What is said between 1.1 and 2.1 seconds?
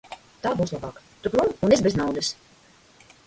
tu prom un es bez